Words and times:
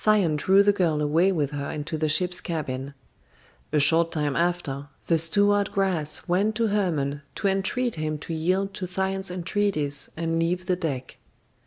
Thyone 0.03 0.35
drew 0.35 0.63
the 0.63 0.73
girl 0.73 0.99
away 0.99 1.31
with 1.31 1.51
her 1.51 1.69
into 1.69 1.95
the 1.95 2.09
ship's 2.09 2.41
cabin. 2.41 2.95
A 3.71 3.77
short 3.79 4.11
time 4.11 4.35
after, 4.35 4.87
the 5.05 5.19
steward 5.19 5.71
Gras 5.71 6.23
went 6.27 6.55
to 6.55 6.69
Hermon 6.69 7.21
to 7.35 7.47
entreat 7.47 7.93
him 8.01 8.17
to 8.17 8.33
yield 8.33 8.73
to 8.73 8.87
Thyone's 8.87 9.29
entreaties 9.29 10.09
and 10.17 10.39
leave 10.39 10.65
the 10.65 10.75
deck. 10.75 11.17